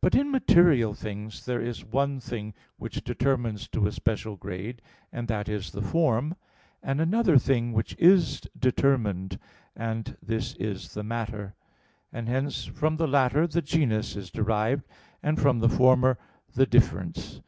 But 0.00 0.16
in 0.16 0.32
material 0.32 0.94
things 0.94 1.44
there 1.44 1.60
is 1.60 1.84
one 1.84 2.18
thing 2.18 2.54
which 2.76 3.04
determines 3.04 3.68
to 3.68 3.86
a 3.86 3.92
special 3.92 4.34
grade, 4.34 4.82
and 5.12 5.28
that 5.28 5.48
is 5.48 5.70
the 5.70 5.80
form; 5.80 6.34
and 6.82 7.00
another 7.00 7.38
thing 7.38 7.72
which 7.72 7.94
is 7.96 8.40
determined, 8.58 9.38
and 9.76 10.16
this 10.20 10.54
is 10.56 10.94
the 10.94 11.04
matter; 11.04 11.54
and 12.12 12.28
hence 12.28 12.64
from 12.64 12.96
the 12.96 13.06
latter 13.06 13.46
the 13.46 13.62
genus 13.62 14.16
is 14.16 14.32
derived, 14.32 14.82
and 15.22 15.40
from 15.40 15.60
the 15.60 15.68
former 15.68 16.18
the 16.52 16.66
"difference." 16.66 17.40